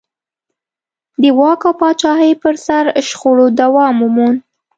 [1.21, 4.39] د واک او پاچاهۍ پر سر شخړو دوام وموند.